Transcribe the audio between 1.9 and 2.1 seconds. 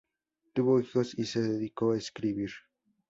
a